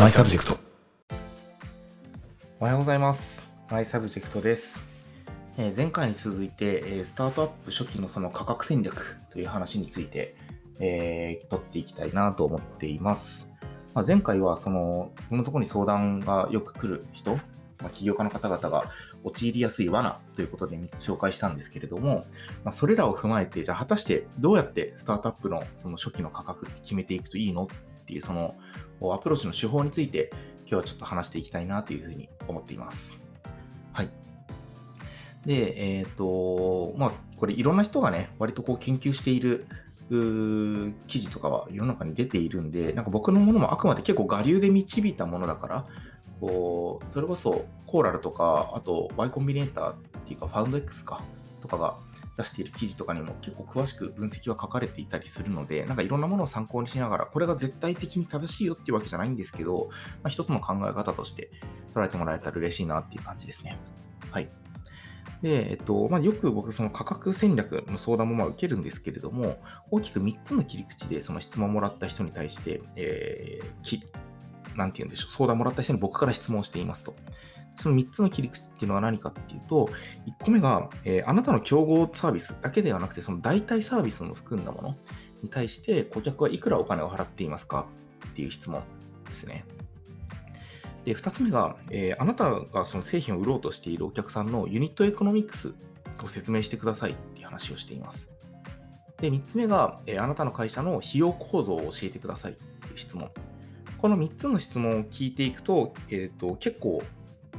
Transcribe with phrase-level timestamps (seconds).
[0.00, 0.56] マイサブジェクト。
[2.58, 3.46] おはようございます。
[3.70, 4.80] マイサブジェクトです。
[5.58, 10.36] えー前回に続いて、えースタートアップ初期のその価格戦略という話について、
[10.78, 13.52] えー録っていきたいなと思っています。
[13.92, 17.32] まあ、前回はその、僕のところに相談がよく来る人、
[17.82, 18.86] まあ、起業家の方々が
[19.22, 22.24] 陥りやすい罠ということで3つ紹介したんですけれども、
[22.64, 27.68] まあ、それらを踏まえて、じゃあ果たしてどうやってスタートアップのその初期の価格って決めていくといいの
[28.10, 28.56] っていうその
[29.14, 30.30] アプローチの手法について
[30.62, 33.24] 今日はちょっと話していきたいなというふうに思っています。
[33.92, 34.08] はい。
[35.46, 39.66] で、えっ、と、まあ、これいろんな人がね、割とこう研究している
[41.06, 45.86] 記事とかは世の中に出ているんで、なんか僕のものもあくまで結構我流で導いたものだから、
[46.40, 49.96] こう、それこそコーラルとか、あと Y コンビネーターっ
[50.26, 51.22] ていうか、ファウンド X か、
[51.60, 51.96] とかが
[52.36, 59.88] 出している記事とかにも結構詳しく分析は書かれていたりするので、なんかいろんなものを参考にしながら、これが絶対的に正しいよっていうわけじゃないんですけど、
[60.22, 61.50] まあ、一つの考え方として
[61.94, 63.78] 捉えてもらえたら嬉しいなっていう感じですね。
[64.30, 64.48] はい。
[65.42, 74.02] で、えっと、まあ、よく僕、その価格戦略の相談もまあ受けるんですけれども、大きく3つの切り口でその質問をもらった人に対して、えー、き
[74.76, 77.16] なんて言うんでしょう、相談もらった人に僕から質問していますと。
[77.80, 79.88] その3つの切り口っていうのは何かっていうと、
[80.26, 84.96] 1個目が、えーあなたの競合サービスだけではなくて、その代替サービスも含んだもの
[85.42, 87.86] に対して、顧客はいくらお金を払っていますか
[88.28, 88.82] っていう質問
[89.24, 89.64] ですね。
[91.06, 95.72] で、2つ目が、えーあなたがその製品を売ろうとしているお客さんのユニットエコノミクス
[96.22, 98.30] を説明してくださいっていう話をしています。
[99.22, 103.30] で、3つ目が、えーあなたの会社の費用構造を教えてくださいっていう質問。
[103.96, 107.02] この3つの質問を聞いていくと、えっ、と、結構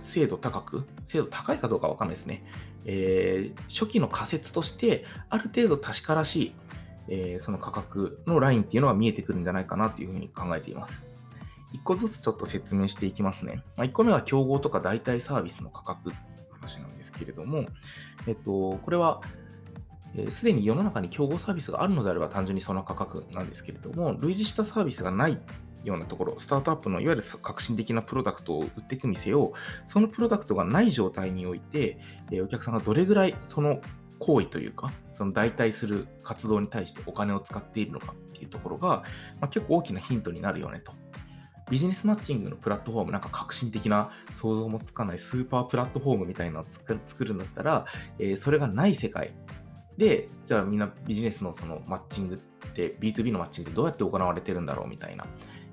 [0.00, 2.44] 精度高く、精度高いかどうかわかんないですね。
[2.84, 6.52] えー初期の仮説として、ある程度確からしい、
[7.08, 11.10] えーその価格のラインっていうのは見えてくるんじゃないかなというふうに考えています。
[11.72, 13.62] 一個ずつちょっと説明していきますね。
[13.76, 16.18] まあ、1個目は競合とか代替サービスの価格って
[16.60, 17.66] 話なんですけれども、
[18.26, 19.20] えっと、これは、
[20.16, 25.38] えすでに世の中に競合サービスがあるのであれば単純にその価格なんですけれども、類似したサービスがない
[25.84, 29.52] ようなところ、スタートアップのいわゆる革新的なプロダクトを売っていくにせよ、
[29.84, 31.98] そのプロダクトがない状態において、
[32.30, 33.80] えーお客さんがどれぐらいその
[34.18, 39.02] 行為というか、その代替する活動に対してお金を使っているのかっていうところが、
[39.40, 40.92] まあ、結構大きなヒントになるよねと。
[41.70, 47.86] ビジネスマッチングのプラットフォーム、なんか革新的な想像もつかないスーパープラットフォームみたいなのを作る作るんだったら、
[48.18, 49.32] えーそれがない世界
[49.96, 52.38] で、じゃあみんなビジネスのそのマッチングっ
[52.72, 55.26] て、B2B のマッチングってどうやって行われてるんだろうみたいな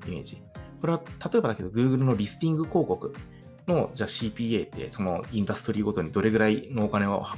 [0.07, 0.41] イメージ。
[0.81, 1.01] これは
[1.31, 3.13] 例えばだけど Google のリスティング広告
[3.67, 7.35] のじゃあ CPA ってそのインダストリーごとにどれぐらいのお金は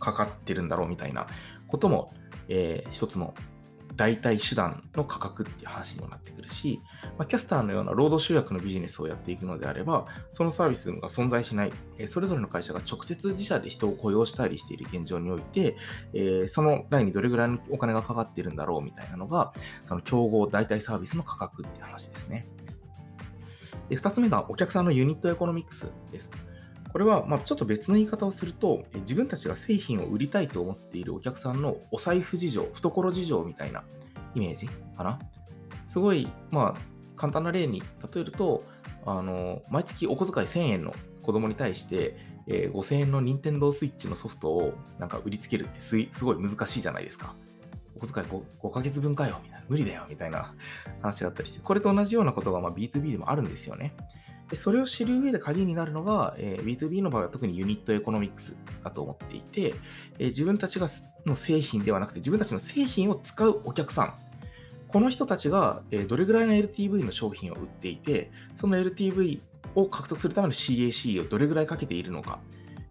[0.00, 1.26] かかってるんだろうみたいな
[1.66, 2.12] ことも、
[2.48, 3.34] えー一つの
[3.96, 6.80] 代替手段の価格っていう話にもなってくるし、
[7.18, 15.76] まあ、キャスターのような労働集約のビジネスをやっていくのであれば、そのサービスが存在しない、えそれぞれの会社が直接自社で人を雇用したりしている現状において、
[16.12, 19.52] えーそのラインにどれぐらいのお金がかかってるんだろうみたいなのが、
[19.86, 22.46] その競合代替サービスの価格っていう話ですね。
[23.88, 26.32] で、二つ目がお客さんのユニットエコノミクスです。
[26.94, 33.82] これは、ま、ちょっと別の言い方をすると、自分たちが製品を売りたいと思っているお客さんのお財布事情、懐事情みたいな
[34.36, 35.18] イメージかな？
[35.88, 36.80] すごい、まあ、
[37.16, 37.80] 簡単な例に
[38.14, 38.62] 例えると、
[39.04, 42.16] あの、毎月お小遣い1000円の子供に対して、
[42.46, 47.34] えー5000円の任天堂スイッチのソフトをなんか売りつけるってすごい難しいじゃないですか。
[47.96, 50.54] お小遣い 5, 5ヶ月分かよみたいな、無理だよみたいな
[51.02, 53.96] 話があったりして、これと同じようなことがまあ B2B でもあるんですよね。
[54.50, 59.74] でそれを知る上で鍵になるのが、えー B2B の場合は特にユニットエコノミクスだと思っていて、
[60.18, 60.88] えー自分たちが
[61.26, 64.14] の製品ではなくて自分たちの製品を使うお客さん、
[64.88, 69.40] この人たちが、えーどれぐらいの LTV の商品を売っていて、その LTV
[69.74, 72.40] を獲得するための CAC をどれぐらいかけているのか、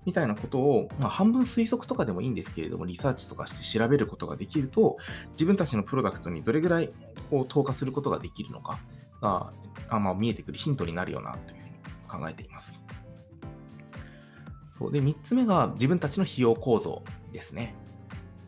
[0.05, 4.97] みたいなことを、まあ、半分推測とかでもいいんですけれども、リサーチとかして調べることができると、
[5.31, 6.89] 自分たちのプロダクトにどれぐらい
[7.29, 8.79] こう投下することができるのか
[9.23, 9.51] が、
[9.89, 12.83] あまあ、見えてくるヒントになるよなというふうに考えています。
[14.77, 17.75] そうで、3つ目が自分たちの費用構造ですね。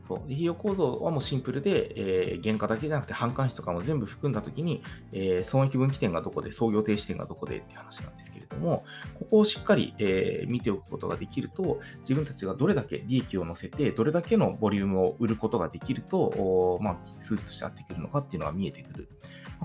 [0.08, 8.84] そう費用構造はもうシンプルで、えー原価だけじゃなくて販管費とかも全部含んだときに、えー損益分岐点がどこで、創業停止点がどこでっていう話なんですけれども、
[9.18, 19.10] ここをしっかり、えー見ておくことができると、自分たちがどれだけ利益を乗せて、どれだけのボリュームを売ることができると、まあ、数字として合ってくるのかっていうのが見えてくる。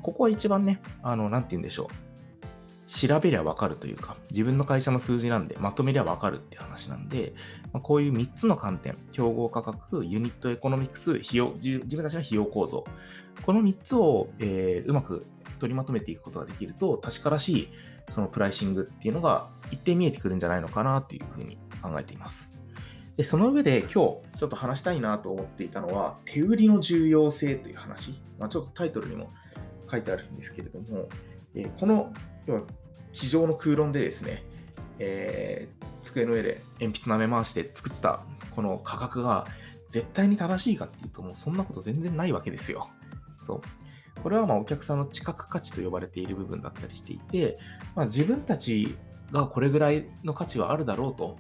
[0.01, 2.11] ここは一番ね、あの、なんて言うんでしょう。
[2.91, 7.35] 調べりゃわかるというか、自分の会社の数字なんで、まとめりゃわかるって話なんで、
[7.73, 12.85] まあ、こういう3つの観点、競合価格、ユニットエコノミクス、費用、自自分たちの費用構造。
[13.47, 15.27] この3つを、えーうまく
[15.61, 17.69] 取りまとめていくことができると、確からしい
[18.11, 22.51] そのプライシングっていうのが一定見えてくるんじゃないのかなっていうふうに考えています。
[23.17, 28.21] で、その上で今日ちょっと話したいなと思っていたのは、手売りの重要性という話。
[28.39, 29.29] まあ、ちょっとタイトルにも
[29.91, 31.09] 書いてあるんですけれども、
[31.55, 32.13] えー、この、
[32.47, 32.63] 要は、
[33.13, 34.45] 机上の空論でですね、
[34.99, 38.23] えー、机の上で鉛筆舐め回して作った
[38.55, 39.47] この価格が
[39.89, 42.89] 絶対に正しいかっていうと、もうそんなこと全然ないわけですよ。
[43.45, 43.61] そう。
[44.23, 47.59] これはまあお客さんの知覚価値と呼ばれている部分だったりしていて、
[47.97, 48.97] まあ、自分たち
[49.33, 51.39] がこれぐらいの価値はあるだろうと、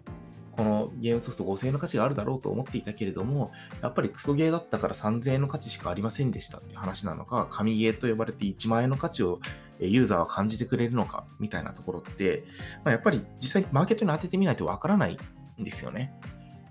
[0.61, 9.41] このゲームソフト5000円の価値があるだろうと思っていたけれども、やっぱりクソゲーだったから3000円の価値しかありませんでしたって話なのか、神ゲーと呼ばれて1万円の価値を
[9.79, 12.45] ユーザーは感じてくれるのかみたいなところって、
[12.85, 15.19] まあ、やっぱり実際マーケットに当ててみないとわからない
[15.59, 16.13] んですよね。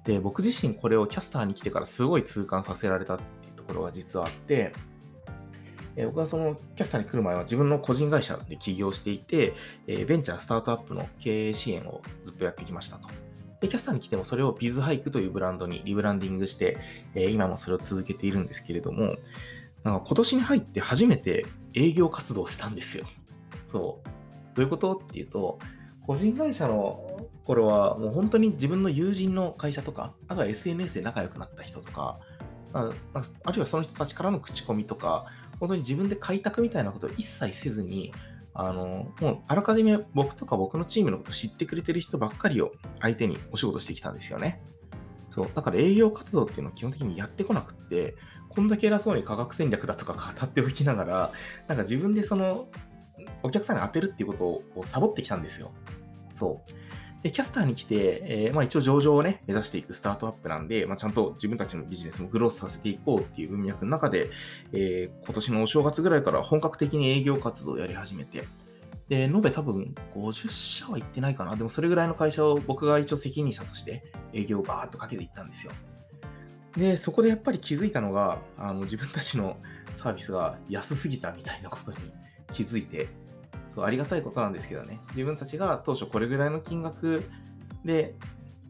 [0.03, 4.71] で、僕自身これをキャスターに来てからすごい痛感させられたっていうところが実はあって、
[5.95, 9.55] え僕はそのキャスターに来る前は自分の個人会社で起業していて、
[9.87, 13.09] えベンチャー、スタートアップの経営支援をずっとやってきましたと。
[13.61, 16.77] で、キャスターに来てもそれをビズハイクというブランドにリブランディングして、
[17.15, 19.17] え今もそれを続けているんですけれども、
[19.83, 23.05] なんか今年に入って初めて営業活動をしたんですよ。
[23.71, 24.55] そう。
[24.55, 25.59] どういうことっていうと、
[26.05, 32.19] 個人会社の頃はもう本当に自分の友人の会社とか、あとは SNS で仲良くなった人とか、
[32.73, 32.91] あ
[33.43, 35.25] あるいはその人たちからの口コミとか、
[35.59, 38.13] 本当に自分で開拓みたいなことを一切せずに、
[38.53, 44.61] あの、もうあらかじめ僕とか僕のチームのこと知ってくれてる人ばっかりを相手にお仕事してきたんですよね。
[45.31, 45.49] そう。
[45.53, 48.15] だから営業活動っていうのは基本的にやってこなくって、
[48.49, 51.31] こんだけ偉そうに科学戦略だとか語っておきながら、
[51.67, 52.67] なんか自分でその、
[53.43, 54.33] お客さんに当てるっていうこ
[54.73, 55.71] とをサボってきたんですよ。
[56.37, 56.88] そう。
[57.23, 64.29] で、キャスターに来て、えー、まあ一応上場をね、目指していくスタートアップなんで、まあちゃんと自分たちのビジネスもグロースさせていこうっていう文脈の中で、
[64.71, 68.45] えー、今年のお正月ぐらいから本格的に営業活動をやり始めて、
[69.09, 71.55] で、延べ多分50社は行ってないかな。
[71.55, 75.73] でもそれぐらいの会社を僕が一応責任者として営業をバーッとかけていったんですよ。
[76.77, 79.57] で、そこでやっぱり気づいたのが、あの自分たちの
[79.95, 81.97] サービスが安すぎたみたいなことに
[82.53, 83.07] 気づいて、
[83.79, 87.23] そうありがたいことなんですけどね、自分たちが当初これぐらいの金額
[87.85, 88.15] で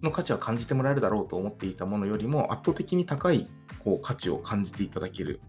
[0.03, 3.47] の価値は感じてもらえるだろうと思っていたものよりも圧倒的に高い
[3.83, 5.41] こう価値を感じていただける。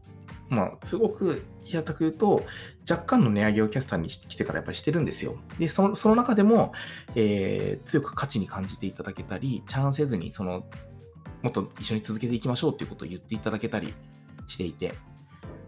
[0.49, 2.43] まあ、すごく平たく言うと、
[2.91, 5.37] 若干の値上げをキャスターに来てからやっぱりしてるんですよ。
[5.61, 6.73] で、そのその中でも、
[7.15, 10.65] えー、強く価値に感じていただけたり、チャンせずに、その、
[11.43, 13.95] もっと一緒に続けていきましょうっていうことを言っていただけたり
[14.49, 14.95] していて、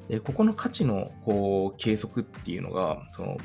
[0.09, 3.39] でここの価値のこう計測っていうのが、その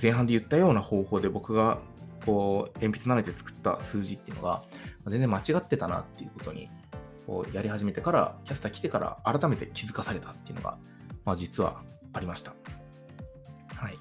[0.00, 1.78] 前半で言ったような方法で僕が
[2.24, 4.62] こう鉛筆舐めて作った数字っていうのが
[5.06, 6.68] 全然間違ってたなっていうことに
[7.26, 10.78] こうやり始めてからキャスター来てから改めて気づかされたっていうのが、
[11.24, 11.82] まあ、実は
[12.12, 12.54] ありました。
[13.74, 13.98] はい。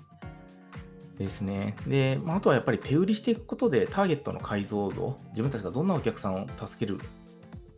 [1.18, 1.76] ですね。
[1.88, 7.00] で、まあ、あとはやっぱり手売りしていくことでターゲットの解像度、自分たちがどんなお客さんを助ける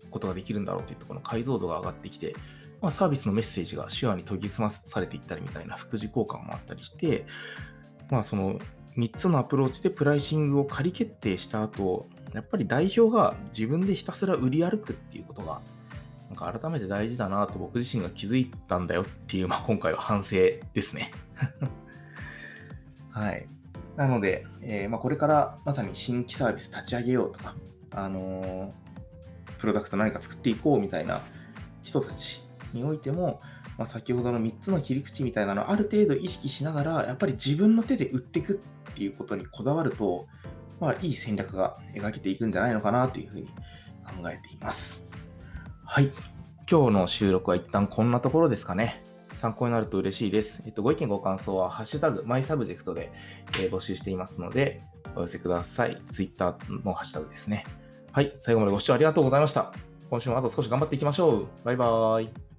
[0.10, 2.36] ことができるんだろうっていうところの解像度が上がってきて、
[2.82, 7.26] まあ、サービスのメッセージが手話に研ぎ澄まされていったりみたいな副次効果もあったりして、
[8.10, 8.60] まあその
[8.98, 15.62] 3つのアプローチでプライシングを仮決定した後、やっぱり代表が自分でひたすら売り歩くっていうことが、
[16.30, 20.36] なんか改めて大事だなと僕自身が気づいたんだよっていう、 まあ今回は反省
[20.74, 21.12] ですね。
[23.12, 23.46] はい。
[23.96, 27.56] なので、えー、まあ、これからまさに新規サービス立ち上げようとか、
[27.92, 28.72] あのー、
[29.60, 31.22] プロダクト何か作っていこうみたいな
[31.84, 32.42] 人たち
[32.74, 33.40] においても、
[33.78, 38.62] まあ、先ほどの3つの切り口みたいなのをある程度意識しながら、やっぱり自分の手で売っていく
[38.92, 40.28] っていうことにこだわると、
[40.80, 45.10] まあ、いい戦略が描けていくんじゃないのかなというふうに考えています。
[45.86, 46.12] はい。
[46.70, 49.04] 今日の収録は一旦こんなところですかね。
[49.36, 50.64] 参考になると嬉しいです。
[50.66, 53.12] えっと、ご意見ご感想は、ハッシュタグ、マイサブジェクトで、
[53.60, 54.82] えー、募集していますので、
[55.16, 56.02] お寄せください。
[56.06, 57.66] Twitter のハッシュタグですね。
[58.12, 58.34] はい。
[58.40, 59.74] 最後までご視聴ありがとうございました。
[60.10, 61.48] 今週もあと少し頑張っていきましょう。
[61.64, 62.53] バイバーイ。